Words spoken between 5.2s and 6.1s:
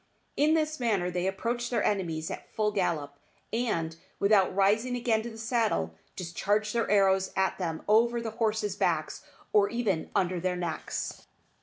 to the saddle,